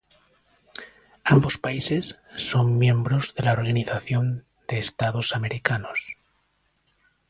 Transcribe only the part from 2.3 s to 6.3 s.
son miembros de la Organización de Estados Americanos.